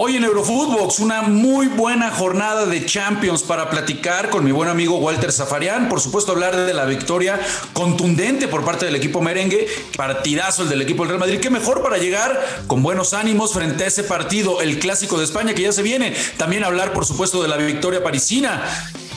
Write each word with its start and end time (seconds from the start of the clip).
Hoy 0.00 0.14
en 0.14 0.22
Eurofootbox, 0.22 1.00
una 1.00 1.22
muy 1.22 1.66
buena 1.66 2.12
jornada 2.12 2.66
de 2.66 2.86
Champions 2.86 3.42
para 3.42 3.68
platicar 3.68 4.30
con 4.30 4.44
mi 4.44 4.52
buen 4.52 4.68
amigo 4.68 4.98
Walter 4.98 5.32
Zafarian. 5.32 5.88
Por 5.88 6.00
supuesto, 6.00 6.30
hablar 6.30 6.54
de 6.54 6.72
la 6.72 6.84
victoria 6.84 7.40
contundente 7.72 8.46
por 8.46 8.64
parte 8.64 8.86
del 8.86 8.94
equipo 8.94 9.20
merengue. 9.20 9.66
Partidazo 9.96 10.62
el 10.62 10.68
del 10.68 10.82
equipo 10.82 11.02
del 11.02 11.08
Real 11.08 11.18
Madrid. 11.18 11.40
Qué 11.40 11.50
mejor 11.50 11.82
para 11.82 11.98
llegar 11.98 12.40
con 12.68 12.80
buenos 12.80 13.12
ánimos 13.12 13.52
frente 13.52 13.82
a 13.82 13.86
ese 13.88 14.04
partido, 14.04 14.60
el 14.60 14.78
clásico 14.78 15.18
de 15.18 15.24
España 15.24 15.52
que 15.52 15.62
ya 15.62 15.72
se 15.72 15.82
viene. 15.82 16.14
También 16.36 16.62
hablar, 16.62 16.92
por 16.92 17.04
supuesto, 17.04 17.42
de 17.42 17.48
la 17.48 17.56
victoria 17.56 18.00
parisina. 18.00 18.62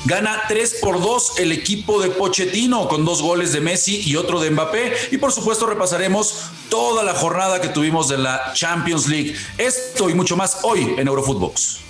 Gana 0.06 0.42
3 0.48 0.78
por 0.82 1.00
2 1.00 1.40
el 1.40 1.52
equipo 1.52 2.02
de 2.02 2.10
Pochettino 2.10 2.88
con 2.88 3.06
dos 3.06 3.22
goles 3.22 3.54
de 3.54 3.62
Messi 3.62 4.02
y 4.04 4.16
otro 4.16 4.40
de 4.40 4.50
Mbappé. 4.50 4.94
Y 5.12 5.18
por 5.18 5.32
supuesto 5.32 5.68
repasaremos 5.68 6.46
toda 6.70 7.04
la 7.04 7.14
jornada 7.14 7.62
que 7.62 7.70
tuvimos 7.70 8.08
de 8.08 8.18
la 8.18 8.54
Champions 8.54 9.08
League. 9.08 9.36
Esto 9.58 10.10
y 10.10 10.16
mucho 10.16 10.36
más 10.36 10.60
hoy 10.64 10.96
en 10.98 11.08
Eurofootbox. 11.08 11.82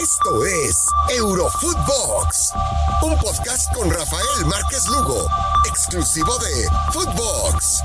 Esto 0.00 0.44
es 0.46 0.86
Eurofootbox, 1.16 2.52
un 3.02 3.18
podcast 3.18 3.74
con 3.74 3.90
Rafael 3.90 4.46
Márquez 4.46 4.86
Lugo, 4.86 5.26
exclusivo 5.68 6.38
de 6.38 6.68
Footbox. 6.92 7.82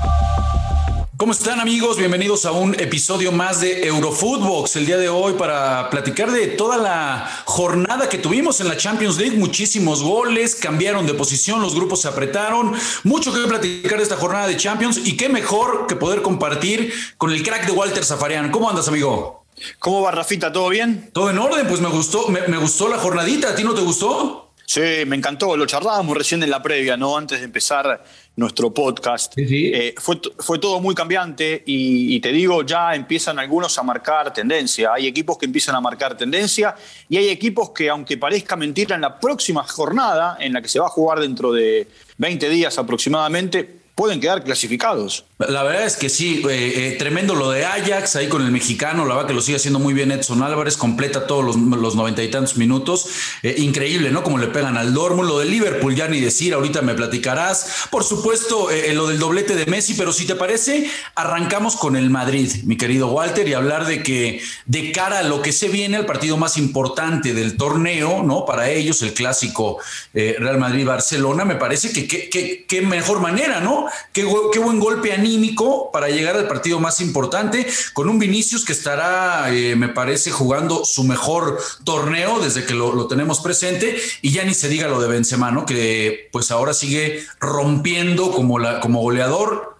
¿Cómo 1.16 1.30
están 1.30 1.60
amigos? 1.60 1.96
Bienvenidos 1.96 2.44
a 2.44 2.50
un 2.50 2.74
episodio 2.74 3.30
más 3.30 3.60
de 3.60 3.86
Eurofootbox 3.86 4.74
el 4.74 4.86
día 4.86 4.96
de 4.96 5.08
hoy 5.08 5.34
para 5.34 5.88
platicar 5.88 6.32
de 6.32 6.48
toda 6.48 6.76
la 6.76 7.30
jornada 7.44 8.08
que 8.08 8.18
tuvimos 8.18 8.60
en 8.60 8.66
la 8.66 8.76
Champions 8.76 9.16
League. 9.16 9.36
Muchísimos 9.36 10.02
goles, 10.02 10.56
cambiaron 10.56 11.06
de 11.06 11.14
posición, 11.14 11.62
los 11.62 11.76
grupos 11.76 12.00
se 12.00 12.08
apretaron. 12.08 12.74
Mucho 13.04 13.32
que 13.32 13.46
platicar 13.46 13.98
de 13.98 14.02
esta 14.02 14.16
jornada 14.16 14.48
de 14.48 14.56
Champions 14.56 14.98
y 15.04 15.16
qué 15.16 15.28
mejor 15.28 15.86
que 15.86 15.94
poder 15.94 16.20
compartir 16.20 16.92
con 17.16 17.30
el 17.30 17.44
crack 17.44 17.66
de 17.66 17.72
Walter 17.72 18.04
Zafarian. 18.04 18.50
¿Cómo 18.50 18.68
andas, 18.68 18.88
amigo? 18.88 19.44
¿Cómo 19.78 20.02
va, 20.02 20.10
Rafita? 20.10 20.50
¿Todo 20.50 20.68
bien? 20.68 21.10
Todo 21.12 21.30
en 21.30 21.38
orden, 21.38 21.68
pues 21.68 21.80
me 21.80 21.90
gustó, 21.90 22.26
me, 22.26 22.40
me 22.48 22.56
gustó 22.56 22.88
la 22.88 22.98
jornadita. 22.98 23.50
¿A 23.50 23.54
ti 23.54 23.62
no 23.62 23.72
te 23.72 23.82
gustó? 23.82 24.43
Sí, 24.66 24.80
me 25.06 25.16
encantó. 25.16 25.56
Lo 25.56 25.66
charlábamos 25.66 26.16
recién 26.16 26.42
en 26.42 26.50
la 26.50 26.62
previa, 26.62 26.96
¿no? 26.96 27.16
Antes 27.16 27.40
de 27.40 27.44
empezar 27.44 28.02
nuestro 28.36 28.72
podcast. 28.72 29.34
Sí, 29.34 29.46
sí. 29.46 29.70
Eh, 29.72 29.94
fue, 29.98 30.20
fue 30.38 30.58
todo 30.58 30.80
muy 30.80 30.94
cambiante 30.94 31.62
y, 31.66 32.16
y, 32.16 32.20
te 32.20 32.32
digo, 32.32 32.62
ya 32.62 32.94
empiezan 32.94 33.38
algunos 33.38 33.78
a 33.78 33.82
marcar 33.82 34.32
tendencia. 34.32 34.92
Hay 34.94 35.06
equipos 35.06 35.38
que 35.38 35.46
empiezan 35.46 35.74
a 35.76 35.80
marcar 35.80 36.16
tendencia 36.16 36.74
y 37.08 37.16
hay 37.18 37.28
equipos 37.28 37.70
que, 37.70 37.90
aunque 37.90 38.16
parezca 38.16 38.56
mentira, 38.56 38.94
en 38.94 39.02
la 39.02 39.20
próxima 39.20 39.64
jornada, 39.64 40.36
en 40.40 40.52
la 40.52 40.62
que 40.62 40.68
se 40.68 40.78
va 40.78 40.86
a 40.86 40.90
jugar 40.90 41.20
dentro 41.20 41.52
de 41.52 41.86
20 42.16 42.48
días 42.48 42.78
aproximadamente, 42.78 43.83
pueden 43.94 44.20
quedar 44.20 44.42
clasificados. 44.42 45.24
La 45.38 45.62
verdad 45.62 45.84
es 45.84 45.96
que 45.96 46.08
sí, 46.08 46.42
eh, 46.48 46.72
eh, 46.76 46.96
tremendo 46.98 47.34
lo 47.34 47.50
de 47.50 47.64
Ajax 47.64 48.16
ahí 48.16 48.28
con 48.28 48.42
el 48.42 48.50
mexicano, 48.50 49.04
la 49.04 49.14
verdad 49.14 49.28
que 49.28 49.34
lo 49.34 49.40
sigue 49.40 49.56
haciendo 49.56 49.78
muy 49.78 49.94
bien 49.94 50.10
Edson 50.10 50.42
Álvarez, 50.42 50.76
completa 50.76 51.26
todos 51.26 51.44
los, 51.44 51.94
noventa 51.94 52.22
y 52.22 52.30
tantos 52.30 52.56
minutos. 52.56 53.06
Eh, 53.42 53.54
increíble, 53.58 54.10
¿no? 54.10 54.24
Como 54.24 54.38
le 54.38 54.48
pegan 54.48 54.76
al 54.76 54.94
Dortmund, 54.94 55.28
lo 55.28 55.38
de 55.38 55.44
Liverpool, 55.44 55.94
ya 55.94 56.08
ni 56.08 56.20
decir, 56.20 56.54
ahorita 56.54 56.82
me 56.82 56.94
platicarás. 56.94 57.86
Por 57.90 58.02
supuesto, 58.02 58.70
eh, 58.70 58.92
lo 58.94 59.06
del 59.06 59.18
doblete 59.18 59.54
de 59.54 59.66
Messi, 59.66 59.94
pero 59.94 60.12
si 60.12 60.26
te 60.26 60.34
parece, 60.34 60.90
arrancamos 61.14 61.76
con 61.76 61.94
el 61.94 62.10
Madrid, 62.10 62.50
mi 62.64 62.76
querido 62.76 63.08
Walter, 63.08 63.46
y 63.46 63.54
hablar 63.54 63.86
de 63.86 64.02
que 64.02 64.40
de 64.66 64.92
cara 64.92 65.20
a 65.20 65.22
lo 65.22 65.40
que 65.40 65.52
se 65.52 65.68
viene, 65.68 65.98
el 65.98 66.06
partido 66.06 66.36
más 66.36 66.56
importante 66.56 67.32
del 67.32 67.56
torneo, 67.56 68.22
¿no? 68.24 68.44
Para 68.44 68.70
ellos, 68.70 69.02
el 69.02 69.14
clásico 69.14 69.78
Real 70.12 70.58
Madrid-Barcelona, 70.58 71.44
me 71.44 71.56
parece 71.56 71.92
que 71.92 72.64
qué 72.66 72.82
mejor 72.82 73.20
manera, 73.20 73.60
¿no? 73.60 73.83
Qué, 74.12 74.26
qué 74.52 74.58
buen 74.58 74.80
golpe 74.80 75.12
anímico 75.12 75.90
para 75.92 76.08
llegar 76.08 76.36
al 76.36 76.48
partido 76.48 76.80
más 76.80 77.00
importante, 77.00 77.66
con 77.92 78.08
un 78.08 78.18
Vinicius 78.18 78.64
que 78.64 78.72
estará, 78.72 79.52
eh, 79.54 79.76
me 79.76 79.88
parece, 79.88 80.30
jugando 80.30 80.84
su 80.84 81.04
mejor 81.04 81.58
torneo 81.84 82.40
desde 82.40 82.64
que 82.64 82.74
lo, 82.74 82.94
lo, 82.94 83.06
tenemos 83.06 83.40
presente, 83.40 83.96
y 84.22 84.30
ya 84.30 84.44
ni 84.44 84.54
se 84.54 84.68
diga 84.68 84.88
lo 84.88 85.00
de 85.00 85.08
Benzema, 85.08 85.50
¿no? 85.50 85.66
Que 85.66 86.28
pues 86.32 86.50
ahora 86.50 86.74
sigue 86.74 87.24
rompiendo 87.40 88.30
como, 88.32 88.58
la, 88.58 88.80
como 88.80 89.00
goleador. 89.00 89.76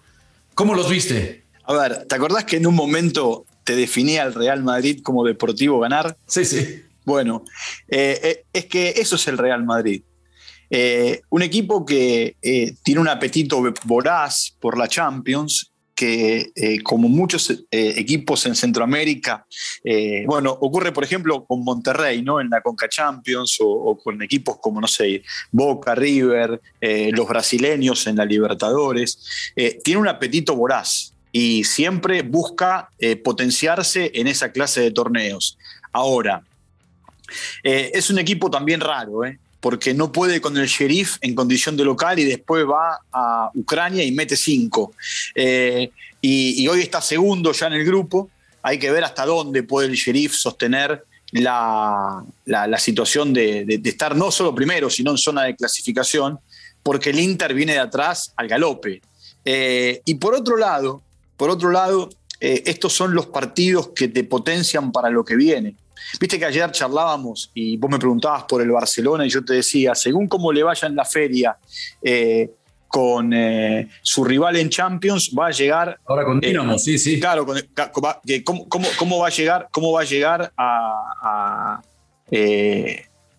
¿Cómo 0.55 0.75
los 0.75 0.89
viste? 0.89 1.45
A 1.65 1.73
ver, 1.73 2.05
¿te 2.07 2.15
acordás 2.15 2.45
que 2.45 2.57
en 2.57 2.67
un 2.67 2.75
momento 2.75 3.45
te 3.65 3.75
definía 3.75 4.23
el 4.23 4.35
Real 4.35 4.63
Madrid 4.63 5.01
como 5.03 5.25
deportivo 5.25 5.81
ganar? 5.81 6.17
Sí, 6.27 6.45
sí. 6.45 6.83
Bueno, 7.05 7.45
eh, 7.89 8.21
eh, 8.23 8.45
es 8.53 8.67
que 8.67 8.95
eso 8.97 9.17
es 9.17 9.27
el 9.29 9.39
Real 9.39 9.65
Madrid. 9.65 10.03
Eh, 10.77 11.23
un 11.31 11.41
equipo 11.41 11.87
que 11.87 12.35
eh, 12.43 12.75
tiene 12.83 13.01
un 13.01 13.07
apetito 13.07 13.63
voraz 13.85 14.57
por 14.59 14.77
la 14.77 14.89
Champions, 14.89 15.71
que 15.95 16.51
eh, 16.57 16.83
como 16.83 17.09
muchos 17.09 17.65
equipos 17.71 18.45
en 18.47 18.57
Centroamérica, 18.57 19.47
bueno, 20.27 20.51
ocurre 20.51 20.91
por 20.91 21.05
ejemplo 21.05 21.45
con 21.45 21.63
Monterrey, 21.63 22.23
¿no? 22.23 22.41
En 22.41 22.51
la 22.51 22.61
Conca 22.61 22.89
Champions 22.89 23.59
o, 23.61 23.69
o 23.69 23.97
con 23.97 24.21
equipos 24.21 24.57
como, 24.61 24.81
no 24.81 24.89
sé, 24.89 25.23
Boca, 25.53 25.95
River, 25.95 26.61
los 26.81 27.29
brasileños 27.29 28.09
en 28.09 28.17
la 28.17 28.25
Libertadores, 28.25 29.53
tiene 29.85 30.01
un 30.01 30.09
apetito 30.09 30.57
voraz 30.57 31.15
y 31.31 31.63
siempre 31.63 32.23
busca 32.23 32.89
potenciarse 33.23 34.11
en 34.15 34.27
esa 34.27 34.51
clase 34.51 34.81
de 34.81 34.91
torneos. 34.91 35.57
Ahora, 35.93 36.43
es 37.63 38.11
un 38.11 38.19
equipo 38.19 38.51
también 38.51 38.81
raro, 38.81 39.25
¿eh? 39.25 39.39
Porque 39.65 39.95
no 39.95 40.13
puede 40.13 40.43
con 40.43 40.59
el 40.59 40.67
sheriff 40.67 41.17
en 41.23 41.35
condición 41.35 41.75
de 41.75 41.87
local 41.87 42.19
y 42.19 42.25
después 42.25 42.67
va 42.67 42.99
a 43.11 43.51
Ucrania 43.55 44.05
y 44.05 44.13
mete 44.13 44.37
cinco. 44.37 44.93
Eh, 45.35 45.91
y, 46.21 46.69
hoy 46.69 46.81
está 46.81 47.01
segundo 47.01 47.51
ya 47.53 47.69
en 47.69 47.73
el 47.73 47.85
grupo. 47.87 48.29
Hay 48.61 48.79
que 48.79 48.91
ver 48.91 49.05
hasta 49.05 49.25
dónde 49.25 49.63
puede 49.63 49.89
el 49.89 49.95
sheriff 49.95 50.35
sostener 50.35 51.07
la, 51.33 52.23
situación 52.77 53.33
de, 53.33 53.81
estar 53.85 54.15
no 54.15 54.31
solo 54.31 54.55
primero, 54.55 54.91
sino 54.91 55.13
en 55.13 55.17
zona 55.17 55.45
de 55.45 55.57
clasificación, 55.57 56.39
porque 56.83 57.09
el 57.09 57.19
Inter 57.19 57.55
viene 57.55 57.73
de 57.73 57.79
atrás 57.79 58.35
al 58.37 58.49
galope. 58.49 59.01
Eh, 59.47 60.03
y 60.05 60.17
por 60.17 60.35
otro 60.35 60.59
lado, 60.59 61.01
por 61.39 61.49
otro 61.49 61.71
lado, 61.71 62.11
eh, 62.39 62.65
estos 62.67 62.93
son 62.93 63.15
los 63.15 63.29
partidos 63.29 63.89
que 63.97 64.09
te 64.09 64.25
potencian 64.25 64.93
para 64.93 65.09
lo 65.09 65.25
que 65.25 65.37
viene. 65.37 65.75
Viste 66.21 66.39
que 66.39 66.45
ayer 66.45 66.71
charlábamos 66.71 67.51
y 67.55 67.77
vos 67.77 67.91
me 67.91 67.99
preguntabas 67.99 68.45
por 68.45 68.63
el 68.63 68.71
Barcelona 68.71 69.27
y 69.27 69.29
yo 69.29 69.45
te 69.45 69.55
decía, 69.55 69.95
según 69.95 70.29
cómo 70.29 70.53
le 70.53 70.63
vaya 70.63 70.89
en 70.89 70.97
la 70.97 71.05
feria 71.05 71.57
eh, 72.03 72.51
con 72.89 73.33
eh, 73.33 73.89
su 74.03 74.25
rival 74.25 74.57
en 74.57 74.69
Champions, 74.69 75.33
va 75.37 75.49
a 75.49 75.51
llegar. 75.51 75.99
Ahora 76.07 76.25
con 76.25 76.39
Dinamo, 76.39 76.75
eh, 76.75 76.79
sí, 76.79 76.99
sí. 76.99 77.19
Claro, 77.19 77.45
con, 77.45 77.59
¿cómo, 77.93 78.69
cómo, 78.69 78.89
cómo, 78.97 79.19
va 79.19 79.27
a 79.27 79.31
llegar, 79.31 79.69
cómo 79.73 79.93
va 79.93 80.03
a, 80.03 80.05
llegar 80.05 80.53
a, 80.57 81.03
a, 81.21 81.83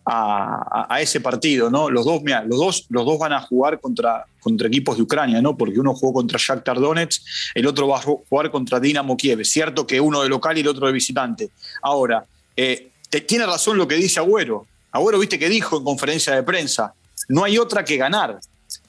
a, 0.05 0.87
a 0.89 1.01
ese 1.01 1.21
partido, 1.21 1.69
¿no? 1.69 1.89
Los 1.89 2.05
dos, 2.05 2.21
mira, 2.21 2.43
los 2.43 2.59
dos, 2.59 2.85
los 2.89 3.05
dos 3.05 3.17
van 3.17 3.33
a 3.33 3.41
jugar 3.41 3.79
contra, 3.79 4.25
contra 4.41 4.67
equipos 4.67 4.97
de 4.97 5.03
Ucrania, 5.03 5.41
¿no? 5.41 5.55
Porque 5.57 5.79
uno 5.79 5.93
jugó 5.95 6.13
contra 6.13 6.37
Shakhtar 6.37 6.79
Donetsk, 6.79 7.23
el 7.55 7.65
otro 7.65 7.87
va 7.87 7.99
a 7.99 8.01
jugar 8.01 8.51
contra 8.51 8.79
Dinamo 8.79 9.17
Kiev. 9.17 9.43
Cierto 9.45 9.87
que 9.87 10.01
uno 10.01 10.21
de 10.21 10.29
local 10.29 10.57
y 10.57 10.61
el 10.61 10.67
otro 10.67 10.87
de 10.87 10.93
visitante. 10.93 11.49
Ahora, 11.81 12.25
eh, 12.55 12.91
tiene 13.27 13.45
razón 13.45 13.77
lo 13.77 13.87
que 13.87 13.95
dice 13.95 14.19
Agüero. 14.19 14.65
Agüero, 14.91 15.19
viste 15.19 15.39
que 15.39 15.49
dijo 15.49 15.77
en 15.77 15.83
conferencia 15.83 16.35
de 16.35 16.43
prensa, 16.43 16.93
no 17.29 17.43
hay 17.43 17.57
otra 17.57 17.83
que 17.83 17.97
ganar. 17.97 18.39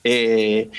Eh, 0.03 0.71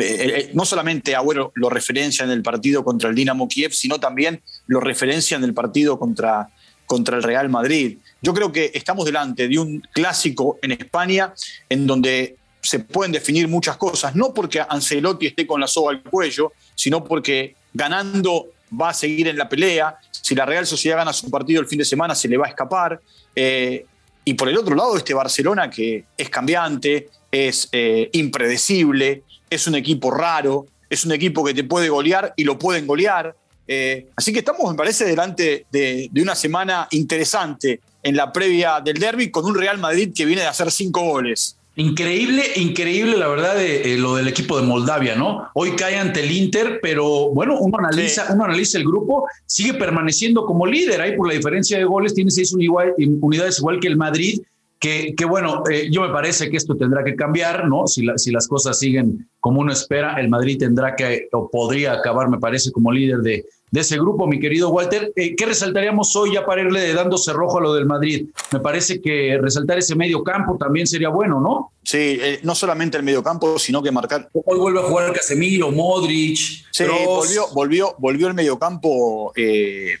eh, 0.00 0.50
no 0.54 0.64
solamente 0.64 1.14
Agüero 1.14 1.52
lo 1.54 1.68
referencia 1.68 2.24
en 2.24 2.30
el 2.30 2.42
partido 2.42 2.84
contra 2.84 3.08
el 3.10 3.16
Dinamo 3.16 3.48
Kiev, 3.48 3.72
sino 3.72 3.98
también 3.98 4.40
lo 4.66 4.80
referencia 4.80 5.36
en 5.36 5.44
el 5.44 5.54
partido 5.54 5.98
contra, 5.98 6.50
contra 6.86 7.16
el 7.16 7.22
Real 7.22 7.48
Madrid. 7.48 7.98
Yo 8.22 8.32
creo 8.32 8.52
que 8.52 8.70
estamos 8.74 9.04
delante 9.04 9.48
de 9.48 9.58
un 9.58 9.80
clásico 9.92 10.58
en 10.62 10.72
España 10.72 11.34
en 11.68 11.86
donde 11.86 12.36
se 12.62 12.80
pueden 12.80 13.12
definir 13.12 13.48
muchas 13.48 13.76
cosas, 13.76 14.14
no 14.14 14.34
porque 14.34 14.60
Ancelotti 14.60 15.26
esté 15.26 15.46
con 15.46 15.60
la 15.60 15.66
soga 15.66 15.90
al 15.90 16.02
cuello, 16.02 16.52
sino 16.74 17.04
porque 17.04 17.54
ganando 17.72 18.46
va 18.72 18.90
a 18.90 18.94
seguir 18.94 19.28
en 19.28 19.36
la 19.36 19.48
pelea. 19.48 19.96
Si 20.10 20.34
la 20.34 20.46
Real 20.46 20.66
Sociedad 20.66 20.98
gana 20.98 21.12
su 21.12 21.30
partido 21.30 21.60
el 21.60 21.66
fin 21.66 21.78
de 21.78 21.84
semana, 21.84 22.14
se 22.14 22.28
le 22.28 22.36
va 22.36 22.46
a 22.46 22.48
escapar. 22.50 23.00
Eh, 23.34 23.84
y 24.24 24.34
por 24.34 24.48
el 24.48 24.58
otro 24.58 24.74
lado, 24.74 24.96
este 24.96 25.14
Barcelona 25.14 25.70
que 25.70 26.04
es 26.16 26.28
cambiante, 26.28 27.08
es 27.30 27.68
eh, 27.72 28.10
impredecible, 28.12 29.22
es 29.48 29.66
un 29.66 29.74
equipo 29.74 30.10
raro, 30.10 30.66
es 30.88 31.04
un 31.04 31.12
equipo 31.12 31.44
que 31.44 31.54
te 31.54 31.64
puede 31.64 31.88
golear 31.88 32.32
y 32.36 32.44
lo 32.44 32.58
pueden 32.58 32.86
golear. 32.86 33.34
Eh, 33.66 34.06
así 34.16 34.32
que 34.32 34.38
estamos, 34.38 34.70
me 34.70 34.76
parece, 34.76 35.04
delante 35.04 35.66
de, 35.70 36.08
de, 36.10 36.22
una 36.22 36.34
semana 36.34 36.88
interesante 36.90 37.80
en 38.02 38.16
la 38.16 38.32
previa 38.32 38.80
del 38.80 38.98
derby 38.98 39.30
con 39.30 39.44
un 39.44 39.54
Real 39.54 39.78
Madrid 39.78 40.12
que 40.14 40.24
viene 40.24 40.42
de 40.42 40.48
hacer 40.48 40.70
cinco 40.70 41.02
goles. 41.02 41.57
Increíble, 41.78 42.42
increíble 42.56 43.16
la 43.16 43.28
verdad 43.28 43.54
de, 43.54 43.94
eh, 43.94 43.98
lo 43.98 44.16
del 44.16 44.26
equipo 44.26 44.60
de 44.60 44.66
Moldavia, 44.66 45.14
¿no? 45.14 45.48
Hoy 45.54 45.76
cae 45.76 45.96
ante 45.96 46.24
el 46.24 46.32
Inter, 46.32 46.80
pero 46.82 47.28
bueno, 47.28 47.56
uno 47.60 47.78
analiza, 47.78 48.26
sí. 48.26 48.32
uno 48.34 48.46
analiza 48.46 48.78
el 48.78 48.84
grupo, 48.84 49.28
sigue 49.46 49.74
permaneciendo 49.74 50.44
como 50.44 50.66
líder 50.66 51.00
ahí 51.00 51.16
por 51.16 51.28
la 51.28 51.34
diferencia 51.34 51.78
de 51.78 51.84
goles, 51.84 52.14
tiene 52.14 52.32
seis 52.32 52.52
unidades 52.52 53.60
igual 53.60 53.78
que 53.78 53.86
el 53.86 53.96
Madrid, 53.96 54.40
que, 54.80 55.14
que 55.16 55.24
bueno, 55.24 55.62
eh, 55.70 55.88
yo 55.88 56.02
me 56.02 56.08
parece 56.08 56.50
que 56.50 56.56
esto 56.56 56.74
tendrá 56.74 57.04
que 57.04 57.14
cambiar, 57.14 57.68
¿no? 57.68 57.86
Si, 57.86 58.04
la, 58.04 58.18
si 58.18 58.32
las 58.32 58.48
cosas 58.48 58.76
siguen 58.76 59.28
como 59.38 59.60
uno 59.60 59.70
espera, 59.70 60.16
el 60.20 60.28
Madrid 60.28 60.58
tendrá 60.58 60.96
que, 60.96 61.28
o 61.30 61.48
podría 61.48 61.92
acabar, 61.92 62.28
me 62.28 62.40
parece, 62.40 62.72
como 62.72 62.90
líder 62.90 63.18
de, 63.18 63.44
de 63.70 63.80
ese 63.80 63.96
grupo, 63.96 64.26
mi 64.26 64.40
querido 64.40 64.70
Walter. 64.70 65.12
Eh, 65.14 65.36
¿Qué 65.36 65.46
resaltaríamos 65.46 66.14
hoy 66.16 66.34
ya 66.34 66.44
para 66.44 66.62
irle 66.62 66.92
dando 66.94 67.18
cerrojo 67.18 67.58
a 67.58 67.60
lo 67.60 67.74
del 67.74 67.86
Madrid? 67.86 68.28
Me 68.52 68.60
parece 68.60 69.00
que 69.00 69.38
resaltar 69.40 69.78
ese 69.78 69.94
medio 69.94 70.22
campo 70.24 70.56
también 70.58 70.86
sería 70.86 71.08
bueno, 71.08 71.40
¿no? 71.40 71.72
Sí, 71.82 72.18
eh, 72.20 72.40
no 72.42 72.54
solamente 72.54 72.96
el 72.96 73.02
medio 73.02 73.22
campo, 73.22 73.58
sino 73.58 73.82
que 73.82 73.90
marcar. 73.90 74.28
Hoy 74.32 74.58
vuelve 74.58 74.80
a 74.80 74.82
jugar 74.84 75.12
Casemiro, 75.12 75.70
Modric. 75.70 76.38
Sí, 76.70 76.84
volvió, 77.04 77.48
volvió, 77.52 77.94
volvió 77.98 78.28
el 78.28 78.34
medio 78.34 78.58
campo 78.58 79.32
eh, 79.36 79.96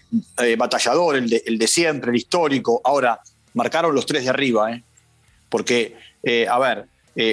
batallador, 0.56 1.16
el 1.16 1.28
de, 1.28 1.42
el 1.46 1.58
de 1.58 1.66
siempre, 1.66 2.10
el 2.10 2.16
histórico. 2.16 2.80
Ahora, 2.84 3.20
marcaron 3.54 3.94
los 3.94 4.06
tres 4.06 4.24
de 4.24 4.30
arriba, 4.30 4.72
¿eh? 4.72 4.82
Porque, 5.48 5.96
a 6.50 6.58
ver, 6.58 6.86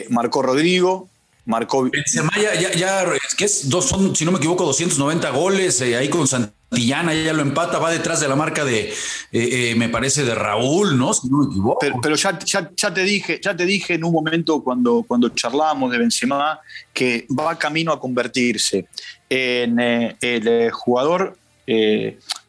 marcó 0.10 0.42
Rodrigo, 0.42 1.10
marcó. 1.46 1.90
Benzema 1.90 2.32
ya, 2.36 2.74
ya, 2.74 3.06
que 3.38 3.46
es 3.46 3.70
dos, 3.70 3.86
son, 3.86 4.16
si 4.16 4.26
no 4.26 4.32
me 4.32 4.38
equivoco, 4.38 4.66
290 4.66 5.30
goles 5.30 5.80
eh, 5.82 5.96
ahí 5.96 6.10
con 6.10 6.28
Santillana, 6.28 7.14
ya 7.14 7.34
lo 7.34 7.42
empata, 7.42 7.80
va 7.80 7.92
detrás 7.92 8.20
de 8.20 8.28
la 8.28 8.36
marca 8.36 8.66
de, 8.66 8.90
eh, 8.90 8.94
eh, 9.32 9.76
me 9.76 9.90
parece, 9.90 10.24
de 10.24 10.36
Raúl, 10.36 10.98
¿no? 10.98 11.14
Si 11.14 11.30
no 11.30 11.40
me 11.40 11.46
equivoco. 11.46 11.80
Pero, 12.02 12.16
ya, 12.16 12.40
ya, 12.40 12.94
te 12.94 13.04
dije, 13.04 13.40
ya 13.42 13.56
te 13.56 13.66
dije 13.66 13.94
en 13.94 14.04
un 14.04 14.12
momento 14.12 14.64
cuando, 14.64 15.04
cuando 15.08 15.30
charlábamos 15.30 15.92
de 15.92 16.00
Benzema 16.00 16.60
que 16.94 17.26
va 17.28 17.58
camino 17.58 17.92
a 17.92 18.00
convertirse 18.00 18.88
en 19.30 19.80
el 19.80 20.72
jugador 20.72 21.38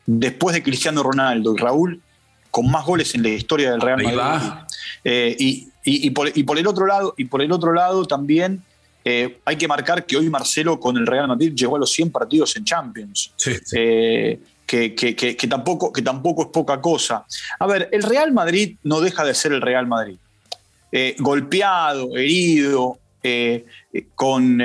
después 0.06 0.54
de 0.54 0.62
Cristiano 0.62 1.02
Ronaldo 1.02 1.54
y 1.54 1.58
Raúl 1.58 2.02
con 2.50 2.70
más 2.70 2.84
goles 2.84 3.14
en 3.14 3.22
la 3.22 3.28
historia 3.30 3.70
del 3.70 3.80
Real 3.80 4.02
Madrid. 4.02 4.48
y, 5.38 5.68
y, 5.84 6.10
por, 6.10 6.36
y, 6.36 6.42
por, 6.42 6.58
el 6.58 6.66
otro 6.66 6.86
lado, 6.86 7.14
y 7.16 7.26
por 7.26 7.42
el 7.42 7.52
otro 7.52 7.72
lado 7.72 8.06
también 8.06 8.62
eh, 9.08 9.38
hay 9.44 9.54
que 9.54 9.68
marcar 9.68 10.04
que 10.04 10.16
hoy 10.16 10.28
Marcelo 10.28 10.80
con 10.80 10.96
el 10.96 11.06
Real 11.06 11.28
Madrid 11.28 11.52
llegó 11.54 11.76
a 11.76 11.78
los 11.78 11.92
100 11.92 12.10
partidos 12.10 12.56
en 12.56 12.64
Champions. 12.64 13.32
Eh, 13.72 14.40
que, 14.66 15.46
tampoco, 15.48 15.92
que 15.92 16.02
tampoco 16.02 16.42
es 16.42 16.48
poca 16.48 16.80
cosa. 16.80 17.24
A 17.60 17.66
ver, 17.68 17.88
el 17.92 18.02
Real 18.02 18.32
Madrid 18.32 18.78
no 18.82 19.00
deja 19.00 19.24
de 19.24 19.32
ser 19.32 19.52
el 19.52 19.62
Real 19.62 19.86
Madrid. 19.86 20.16
Eh, 20.90 21.14
golpeado, 21.20 22.16
herido, 22.16 22.98
con 24.16 24.60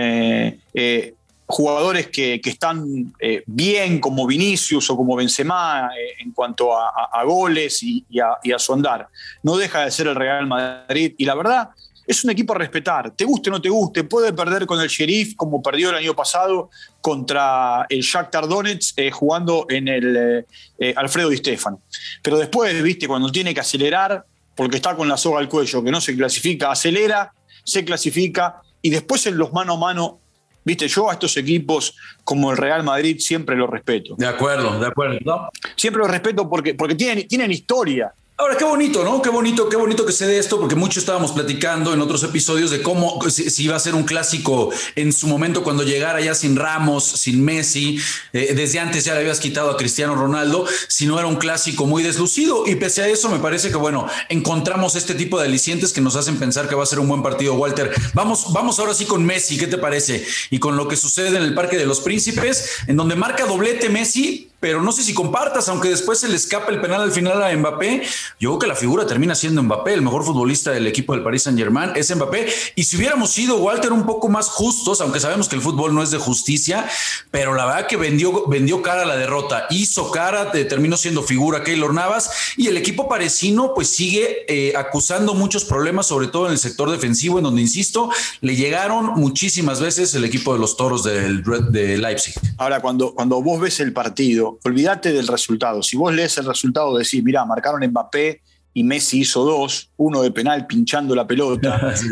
jugadores 1.46 2.08
que, 2.08 2.42
están 2.44 3.14
bien 3.46 4.00
como 4.00 4.26
Vinicius 4.26 4.90
o 4.90 4.98
como 4.98 5.16
Benzema 5.16 5.92
en 6.18 6.32
cuanto 6.32 6.76
a, 6.76 7.24
goles 7.26 7.84
y, 7.84 8.04
a, 8.20 8.40
y, 8.42 8.52
a, 8.52 8.58
su 8.58 8.74
andar. 8.74 9.08
No 9.44 9.56
deja 9.56 9.86
de 9.86 9.92
ser 9.92 10.08
el 10.08 10.16
Real 10.16 10.48
Madrid. 10.48 11.14
Y 11.20 11.26
la 11.26 11.36
verdad, 11.36 11.70
es 12.12 12.24
un 12.24 12.32
equipo 12.32 12.54
a 12.54 12.58
respetar, 12.58 13.12
te 13.12 13.24
guste 13.26 13.50
o 13.50 13.54
no 13.54 13.62
te 13.62 13.70
guste, 13.70 14.04
puede 14.04 14.34
perder 14.34 14.66
con 14.66 14.80
el 14.82 14.88
Sheriff 14.88 15.36
como 15.36 15.62
perdió 15.62 15.90
el 15.90 15.96
año 15.96 16.16
pasado 16.16 16.70
contra 17.00 17.86
el 17.90 18.02
Shakhtar 18.02 18.48
Donetsk 18.48 19.00
eh, 19.00 19.12
jugando 19.12 19.66
en 19.70 19.88
el 19.88 20.18
eh, 20.18 20.46
eh, 20.80 20.94
Alfredo 20.96 21.30
Di 21.30 21.38
Stefano. 21.38 21.82
Pero 22.22 22.38
después, 22.38 22.82
viste, 22.84 23.08
cuando 23.08 23.32
tiene 23.32 23.54
que 23.54 23.62
acelerar, 23.62 24.26
porque 24.56 24.78
está 24.78 24.96
con 24.96 25.08
la 25.08 25.18
soga 25.18 25.40
al 25.40 25.50
cuello, 25.50 25.84
que 25.84 25.92
no 25.92 26.02
se 26.02 26.16
clasifica, 26.16 26.72
acelera, 26.72 27.34
se 27.64 27.86
clasifica 27.86 28.62
y 28.82 28.90
después 28.90 29.26
en 29.28 29.38
los 29.38 29.54
mano 29.54 29.74
a 29.74 29.78
mano 29.78 30.22
Viste, 30.64 30.88
yo 30.88 31.10
a 31.10 31.14
estos 31.14 31.36
equipos 31.38 31.96
como 32.24 32.52
el 32.52 32.58
Real 32.58 32.84
Madrid 32.84 33.18
siempre 33.20 33.56
los 33.56 33.68
respeto. 33.68 34.16
De 34.16 34.28
acuerdo, 34.28 34.80
de 34.80 34.86
acuerdo. 34.86 35.50
Siempre 35.76 36.02
los 36.02 36.12
respeto 36.12 36.48
porque, 36.48 36.76
porque 36.76 36.94
tienen, 36.94 37.28
tienen 37.28 37.52
historia. 37.52 38.14
Ahora, 38.42 38.58
qué 38.58 38.64
bonito, 38.66 39.04
¿no? 39.04 39.22
Qué 39.22 39.30
bonito, 39.30 39.70
qué 39.70 39.78
bonito 39.78 40.04
que 40.04 40.12
se 40.12 40.26
dé 40.26 40.40
esto, 40.40 40.60
porque 40.60 40.74
mucho 40.74 41.00
estábamos 41.00 41.32
platicando 41.32 41.94
en 41.94 42.02
otros 42.02 42.24
episodios 42.24 42.72
de 42.72 42.82
cómo 42.82 43.20
si, 43.30 43.64
iba 43.64 43.76
a 43.76 43.80
ser 43.80 43.94
un 43.94 44.02
clásico 44.02 44.72
en 44.96 45.14
su 45.14 45.28
momento 45.28 45.62
cuando 45.62 45.84
llegara 45.84 46.20
ya 46.22 46.34
sin 46.34 46.56
Ramos, 46.56 47.04
sin 47.04 47.46
Messi, 47.46 48.00
eh, 48.34 48.54
desde 48.56 48.80
antes 48.80 49.06
ya 49.06 49.14
le 49.14 49.20
habías 49.20 49.40
quitado 49.40 49.70
a 49.70 49.78
Cristiano 49.78 50.16
Ronaldo, 50.16 50.66
si 50.88 51.06
no 51.06 51.20
era 51.20 51.28
un 51.28 51.36
clásico 51.36 51.86
muy 51.86 52.02
deslucido. 52.02 52.66
Y 52.66 52.74
pese 52.78 53.04
a 53.04 53.08
eso, 53.08 53.30
me 53.30 53.38
parece 53.38 53.70
que, 53.70 53.78
bueno, 53.78 54.08
encontramos 54.28 54.96
este 54.96 55.14
tipo 55.14 55.40
de 55.40 55.46
alicientes 55.46 55.94
que 55.94 56.02
nos 56.02 56.16
hacen 56.16 56.40
pensar 56.40 56.68
que 56.68 56.74
va 56.74 56.82
a 56.82 56.88
ser 56.88 56.98
un 56.98 57.10
buen 57.10 57.22
partido, 57.22 57.54
Walter. 57.54 57.92
Vamos, 58.16 58.52
vamos 58.54 58.80
ahora 58.80 58.96
sí 58.96 59.06
con 59.06 59.24
Messi, 59.24 59.60
¿qué 59.60 59.68
te 59.68 59.78
parece? 59.78 60.26
Y 60.50 60.58
con 60.58 60.78
lo 60.78 60.88
que 60.88 60.96
sucede 60.96 61.28
en 61.28 61.44
el 61.44 61.54
Parque 61.54 61.78
de 61.78 61.86
los 61.86 62.00
Príncipes, 62.00 62.80
en 62.88 62.98
donde 62.98 63.16
marca 63.16 63.46
doblete 63.46 63.90
Messi, 63.90 64.51
pero 64.62 64.82
no 64.82 64.92
sé 64.92 65.04
si 65.04 65.14
compartas, 65.14 65.68
aunque 65.68 65.90
después 65.90 66.20
se 66.20 66.30
le 66.30 66.36
escapa 66.36 66.72
el 66.72 66.80
penal 66.80 67.02
al 67.02 67.12
final 67.12 67.42
a 67.42 67.54
Mbappé. 67.54 68.04
Yo 68.40 68.52
creo 68.52 68.60
que 68.60 68.68
la 68.68 68.76
figura 68.76 69.06
termina 69.08 69.36
siendo 69.36 69.62
Mbappé, 69.64 69.96
el 69.96 70.04
mejor 70.04 70.24
futbolista 70.24 70.72
del 70.72 70.86
equipo 70.88 71.14
del 71.14 71.24
Paris 71.24 71.44
Saint 71.44 71.58
Germain 71.58 71.92
es 71.96 72.16
Mbappé. 72.16 72.48
Y 72.76 72.84
si 72.84 72.96
hubiéramos 72.96 73.32
sido, 73.32 73.58
Walter, 73.58 73.92
un 73.92 74.06
poco 74.06 74.30
más 74.30 74.48
justos, 74.48 75.02
aunque 75.02 75.20
sabemos 75.20 75.50
que 75.50 75.56
el 75.56 75.62
fútbol 75.62 75.96
no 75.96 76.04
es 76.04 76.12
de 76.12 76.20
justicia, 76.20 76.88
pero 77.32 77.56
la 77.56 77.66
verdad 77.66 77.88
que 77.88 77.98
vendió, 77.98 78.48
vendió 78.48 78.84
cara 78.84 79.02
a 79.02 79.06
la 79.06 79.18
derrota, 79.18 79.66
hizo 79.72 80.12
cara, 80.12 80.52
terminó 80.52 80.96
siendo 80.96 81.24
figura 81.24 81.64
Keylor 81.64 81.94
Navas 81.94 82.30
y 82.56 82.68
el 82.68 82.78
equipo 82.78 83.10
parecino 83.10 83.74
pues 83.74 83.90
sigue 83.90 84.46
eh, 84.48 84.74
acusando 84.78 85.34
muchos 85.34 85.66
problemas, 85.66 86.06
sobre 86.06 86.28
todo 86.28 86.46
en 86.46 86.52
el 86.52 86.60
sector 86.60 86.92
defensivo, 86.92 87.40
en 87.40 87.46
donde, 87.46 87.62
insisto, 87.62 88.12
le 88.42 88.56
llegaron 88.56 89.14
muchísimas 89.16 89.82
veces 89.82 90.14
el 90.14 90.24
equipo 90.24 90.54
de 90.54 90.60
los 90.60 90.78
toros 90.78 91.04
del, 91.04 91.44
de 91.72 91.98
Leipzig. 91.98 92.36
Ahora, 92.58 92.80
cuando, 92.80 93.16
cuando 93.16 93.42
vos 93.42 93.60
ves 93.60 93.80
el 93.80 93.92
partido, 93.92 94.51
olvídate 94.64 95.12
del 95.14 95.28
resultado. 95.28 95.84
Si 95.84 95.98
vos 95.98 96.14
lees 96.14 96.38
el 96.38 96.46
resultado, 96.46 96.98
decís, 96.98 97.24
mirá, 97.24 97.46
marcaron 97.46 97.86
Mbappé 97.86 98.42
y 98.74 98.84
Messi 98.84 99.22
hizo 99.22 99.44
dos, 99.44 99.92
uno 99.98 100.22
de 100.22 100.32
penal 100.32 100.68
pinchando 100.68 101.16
la 101.16 101.28
pelota. 101.28 101.94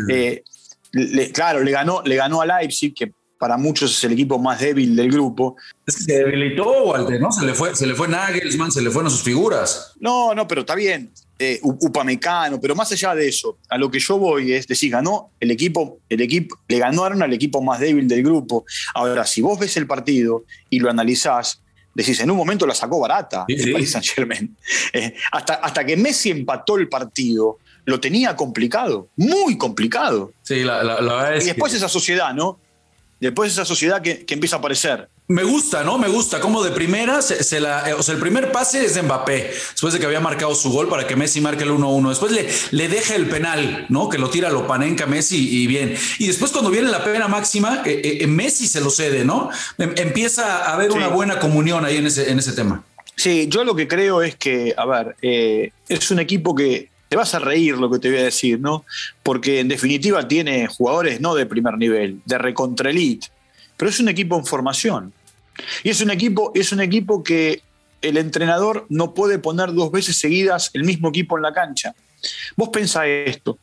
Eh, 0.92 1.30
claro, 1.32 1.62
le 1.62 1.70
ganó, 1.70 2.02
le 2.04 2.16
ganó 2.16 2.40
a 2.40 2.46
Leipzig, 2.46 2.92
que 2.92 3.12
para 3.40 3.56
muchos 3.56 3.96
es 3.96 4.04
el 4.04 4.12
equipo 4.12 4.38
más 4.38 4.60
débil 4.60 4.94
del 4.94 5.10
grupo. 5.10 5.56
Es 5.86 5.96
que 5.96 6.02
se 6.02 6.12
debilitó, 6.18 6.84
Walter, 6.84 7.18
¿no? 7.18 7.32
Se 7.32 7.46
le 7.46 7.54
fue, 7.54 7.74
se 7.74 7.86
le 7.86 7.94
fue 7.94 8.06
Nagelsmann, 8.06 8.70
se 8.70 8.82
le 8.82 8.90
fueron 8.90 9.10
sus 9.10 9.22
figuras. 9.22 9.94
No, 9.98 10.34
no, 10.34 10.46
pero 10.46 10.60
está 10.60 10.74
bien. 10.74 11.10
Eh, 11.38 11.58
Upamecano, 11.62 12.60
pero 12.60 12.74
más 12.74 12.92
allá 12.92 13.14
de 13.14 13.26
eso, 13.26 13.56
a 13.70 13.78
lo 13.78 13.90
que 13.90 13.98
yo 13.98 14.18
voy 14.18 14.52
es 14.52 14.66
decir, 14.66 14.90
ganó 14.90 15.30
el 15.40 15.50
equipo, 15.50 16.00
el 16.10 16.20
equipo, 16.20 16.58
le 16.68 16.78
ganaron 16.78 17.22
al 17.22 17.32
equipo 17.32 17.62
más 17.62 17.80
débil 17.80 18.06
del 18.08 18.22
grupo. 18.22 18.66
Ahora, 18.94 19.24
si 19.24 19.40
vos 19.40 19.58
ves 19.58 19.74
el 19.78 19.86
partido 19.86 20.44
y 20.68 20.80
lo 20.80 20.90
analizás, 20.90 21.62
decís, 21.94 22.20
en 22.20 22.30
un 22.30 22.36
momento 22.36 22.66
la 22.66 22.74
sacó 22.74 23.00
barata 23.00 23.44
el 23.48 23.72
Paris 23.72 23.90
Saint 23.90 24.06
Germain. 24.06 24.56
Eh, 24.92 25.14
hasta, 25.32 25.54
hasta 25.54 25.84
que 25.84 25.96
Messi 25.96 26.30
empató 26.30 26.76
el 26.76 26.88
partido, 26.88 27.58
lo 27.84 28.00
tenía 28.00 28.34
complicado, 28.34 29.08
muy 29.16 29.56
complicado. 29.56 30.32
Sí, 30.42 30.64
la, 30.64 30.82
la, 30.82 31.36
y 31.36 31.44
después 31.44 31.72
esa 31.74 31.88
sociedad, 31.88 32.34
¿no? 32.34 32.58
Después 33.20 33.52
esa 33.52 33.64
sociedad 33.64 34.02
que, 34.02 34.24
que 34.24 34.34
empieza 34.34 34.56
a 34.56 34.58
aparecer. 34.58 35.08
Me 35.30 35.44
gusta, 35.44 35.84
¿no? 35.84 35.96
Me 35.96 36.08
gusta 36.08 36.40
como 36.40 36.60
de 36.60 36.72
primera 36.72 37.22
se, 37.22 37.60
la, 37.60 37.88
eh, 37.88 37.92
o 37.92 38.02
sea, 38.02 38.16
el 38.16 38.20
primer 38.20 38.50
pase 38.50 38.84
es 38.84 38.94
de 38.94 39.02
Mbappé, 39.02 39.52
después 39.70 39.92
de 39.92 40.00
que 40.00 40.06
había 40.06 40.18
marcado 40.18 40.56
su 40.56 40.72
gol 40.72 40.88
para 40.88 41.06
que 41.06 41.14
Messi 41.14 41.40
marque 41.40 41.62
el 41.62 41.70
1-1. 41.70 42.08
Después 42.08 42.32
le, 42.32 42.48
le 42.72 42.88
deja 42.88 43.14
el 43.14 43.28
penal, 43.28 43.86
¿no? 43.90 44.08
Que 44.08 44.18
lo 44.18 44.28
tira, 44.28 44.50
lo 44.50 44.66
panenca 44.66 45.06
Messi 45.06 45.62
y 45.62 45.68
bien. 45.68 45.94
Y 46.18 46.26
después 46.26 46.50
cuando 46.50 46.68
viene 46.68 46.90
la 46.90 47.04
pena 47.04 47.28
máxima, 47.28 47.84
eh, 47.86 48.18
eh, 48.22 48.26
Messi 48.26 48.66
se 48.66 48.80
lo 48.80 48.90
cede, 48.90 49.24
¿no? 49.24 49.50
Em, 49.78 49.94
empieza 49.98 50.64
a 50.64 50.74
haber 50.74 50.90
una 50.90 51.06
buena 51.06 51.38
comunión 51.38 51.84
ahí 51.84 51.98
en 51.98 52.08
ese, 52.08 52.28
en 52.28 52.40
ese 52.40 52.50
tema. 52.50 52.82
Sí, 53.14 53.46
yo 53.48 53.62
lo 53.62 53.76
que 53.76 53.86
creo 53.86 54.22
es 54.22 54.34
que, 54.34 54.74
a 54.76 54.84
ver, 54.84 55.14
es 55.22 56.10
un 56.10 56.18
equipo 56.18 56.56
que 56.56 56.88
te 57.08 57.14
vas 57.14 57.36
a 57.36 57.38
reír 57.38 57.76
lo 57.76 57.88
que 57.88 58.00
te 58.00 58.10
voy 58.10 58.18
a 58.18 58.24
decir, 58.24 58.58
¿no? 58.58 58.84
Porque 59.22 59.60
en 59.60 59.68
definitiva 59.68 60.26
tiene 60.26 60.66
jugadores 60.66 61.20
no 61.20 61.36
de 61.36 61.46
primer 61.46 61.78
nivel, 61.78 62.20
de 62.24 62.36
recontra 62.36 62.90
pero 63.80 63.88
es 63.88 63.98
un 63.98 64.10
equipo 64.10 64.36
en 64.36 64.44
formación. 64.44 65.10
Y 65.82 65.90
es 65.90 66.00
un 66.00 66.10
equipo, 66.10 66.52
es 66.54 66.72
un 66.72 66.80
equipo 66.80 67.22
que 67.22 67.62
el 68.02 68.16
entrenador 68.16 68.86
no 68.88 69.14
puede 69.14 69.38
poner 69.38 69.72
dos 69.72 69.90
veces 69.92 70.16
seguidas 70.16 70.70
el 70.72 70.84
mismo 70.84 71.08
equipo 71.08 71.36
en 71.36 71.42
la 71.42 71.52
cancha. 71.52 71.94
Vos 72.56 72.70
pensá 72.70 73.06
esto. 73.06 73.58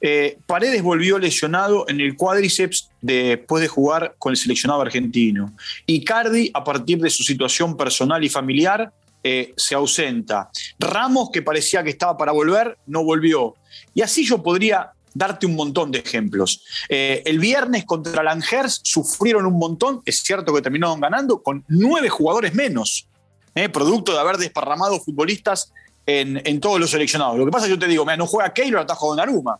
Eh, 0.00 0.38
Paredes 0.46 0.82
volvió 0.82 1.18
lesionado 1.18 1.84
en 1.88 2.00
el 2.00 2.16
cuádriceps 2.16 2.90
después 3.00 3.60
de 3.60 3.68
jugar 3.68 4.14
con 4.18 4.30
el 4.30 4.36
seleccionado 4.36 4.80
argentino. 4.80 5.52
Y 5.86 6.04
Cardi, 6.04 6.50
a 6.54 6.62
partir 6.62 6.98
de 6.98 7.10
su 7.10 7.24
situación 7.24 7.76
personal 7.76 8.22
y 8.22 8.28
familiar, 8.28 8.92
eh, 9.24 9.52
se 9.56 9.74
ausenta. 9.74 10.50
Ramos, 10.78 11.30
que 11.32 11.42
parecía 11.42 11.82
que 11.82 11.90
estaba 11.90 12.16
para 12.16 12.32
volver, 12.32 12.78
no 12.86 13.02
volvió. 13.02 13.56
Y 13.92 14.02
así 14.02 14.24
yo 14.24 14.42
podría 14.42 14.92
darte 15.18 15.46
un 15.46 15.56
montón 15.56 15.90
de 15.90 15.98
ejemplos. 15.98 16.62
Eh, 16.88 17.22
el 17.26 17.38
viernes 17.38 17.84
contra 17.84 18.22
Langers 18.22 18.80
sufrieron 18.84 19.44
un 19.46 19.58
montón, 19.58 20.00
es 20.04 20.20
cierto 20.20 20.54
que 20.54 20.62
terminaron 20.62 21.00
ganando 21.00 21.42
con 21.42 21.64
nueve 21.68 22.08
jugadores 22.08 22.54
menos, 22.54 23.08
eh, 23.54 23.68
producto 23.68 24.12
de 24.12 24.20
haber 24.20 24.36
desparramado 24.36 25.00
futbolistas 25.00 25.72
en, 26.06 26.60
todos 26.60 26.80
los 26.80 26.90
seleccionados. 26.90 27.36
Lo 27.36 27.44
que 27.44 27.50
pasa 27.50 27.66
es 27.66 27.68
que 27.68 27.76
yo 27.76 27.78
te 27.78 27.86
digo, 27.88 28.04
mira, 28.04 28.16
no 28.16 28.26
juega 28.26 28.54
Keylor, 28.54 28.80
atajo 28.80 29.08
Donnarumma. 29.08 29.58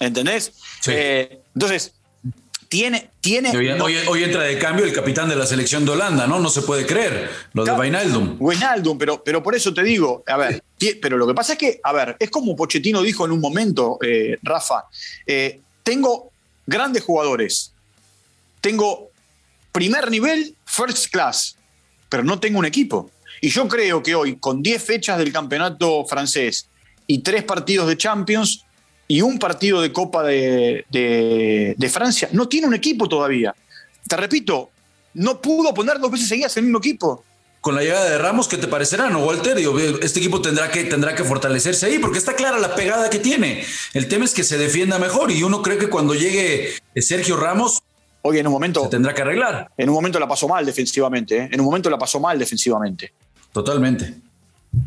¿Entendés? 0.00 0.52
Eh, 0.88 1.42
entonces, 1.54 1.94
tiene. 2.68 3.10
tiene 3.20 3.50
hoy, 3.80 4.22
entra 4.22 4.42
de 4.42 4.58
cambio 4.58 4.84
el 4.84 4.92
capitán 4.92 5.28
de 5.28 5.36
la 5.36 5.46
selección 5.46 5.84
de 5.84 5.92
Holanda, 5.92 6.26
¿no? 6.26 6.38
No 6.38 6.50
se 6.50 6.62
puede 6.62 6.86
creer. 6.86 7.30
Lo 7.52 7.64
de 7.64 7.72
Wijnaldum. 7.72 8.36
Wijnaldum, 8.38 8.98
pero, 8.98 9.22
pero 9.24 9.42
por 9.42 9.54
eso 9.54 9.72
te 9.72 9.82
digo, 9.82 10.22
a 10.26 10.36
ver, 10.36 10.62
pero 11.00 11.16
lo 11.16 11.26
que 11.26 11.34
pasa 11.34 11.54
es 11.54 11.58
que, 11.58 11.80
a 11.82 11.92
ver, 11.92 12.16
es 12.18 12.30
como 12.30 12.54
Pochettino 12.54 13.02
dijo 13.02 13.24
en 13.24 13.32
un 13.32 13.40
momento, 13.40 13.98
eh, 14.02 14.38
Rafa, 14.42 14.84
eh, 15.26 15.60
tengo 15.82 16.30
grandes 16.66 17.02
jugadores, 17.02 17.72
tengo 18.60 19.10
primer 19.72 20.10
nivel, 20.10 20.54
first 20.66 21.10
class, 21.10 21.56
pero 22.08 22.22
no 22.22 22.38
tengo 22.38 22.58
un 22.58 22.66
equipo. 22.66 23.10
Y 23.40 23.50
yo 23.50 23.68
creo 23.68 24.02
que 24.02 24.14
hoy, 24.14 24.36
con 24.36 24.62
10 24.62 24.82
fechas 24.82 25.18
del 25.18 25.32
campeonato 25.32 26.04
francés 26.04 26.68
y 27.06 27.20
3 27.20 27.44
partidos 27.44 27.88
de 27.88 27.96
Champions 27.96 28.64
y 29.08 29.22
un 29.22 29.38
partido 29.38 29.80
de 29.80 29.92
Copa 29.92 30.22
de, 30.22 30.84
de 30.90 31.88
Francia, 31.88 32.28
no 32.32 32.46
tiene 32.46 32.66
un 32.66 32.74
equipo 32.74 33.08
todavía. 33.08 33.54
Te 34.06 34.16
repito, 34.16 34.70
no 35.14 35.40
pudo 35.40 35.74
poner 35.74 35.98
dos 35.98 36.10
veces 36.10 36.28
seguidas 36.28 36.56
el 36.58 36.64
mismo 36.64 36.78
equipo 36.78 37.24
con 37.60 37.74
la 37.74 37.82
llegada 37.82 38.08
de 38.08 38.18
Ramos, 38.18 38.48
¿qué 38.48 38.56
te 38.56 38.68
parecerá, 38.68 39.10
no, 39.10 39.24
Walter? 39.24 39.58
Este 40.00 40.20
equipo 40.20 40.40
tendrá 40.40 40.70
que, 40.70 40.84
tendrá 40.84 41.14
que 41.14 41.24
fortalecerse 41.24 41.86
ahí, 41.86 41.98
porque 41.98 42.18
está 42.18 42.34
clara 42.34 42.58
la 42.58 42.74
pegada 42.74 43.10
que 43.10 43.18
tiene. 43.18 43.64
El 43.94 44.08
tema 44.08 44.24
es 44.24 44.32
que 44.32 44.44
se 44.44 44.56
defienda 44.56 44.98
mejor 44.98 45.30
y 45.30 45.42
uno 45.42 45.60
cree 45.60 45.76
que 45.76 45.88
cuando 45.88 46.14
llegue 46.14 46.74
Sergio 46.96 47.36
Ramos, 47.36 47.82
Hoy 48.22 48.38
en 48.38 48.46
un 48.46 48.52
momento. 48.52 48.82
Se 48.82 48.88
tendrá 48.88 49.14
que 49.14 49.22
arreglar. 49.22 49.70
En 49.76 49.88
un 49.88 49.94
momento 49.94 50.18
la 50.18 50.26
pasó 50.26 50.48
mal 50.48 50.66
defensivamente. 50.66 51.36
¿eh? 51.36 51.48
En 51.52 51.60
un 51.60 51.66
momento 51.66 51.88
la 51.88 51.96
pasó 51.96 52.18
mal 52.18 52.38
defensivamente. 52.38 53.12
Totalmente. 53.52 54.14